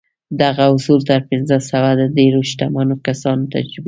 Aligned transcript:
دغه 0.41 0.63
اصول 0.75 0.99
تر 1.09 1.21
پينځه 1.29 1.57
سوه 1.69 1.89
د 1.99 2.03
ډېرو 2.17 2.39
شتمنو 2.49 2.95
کسانو 3.05 3.43
تجربې 3.53 3.75
دي. 3.77 3.79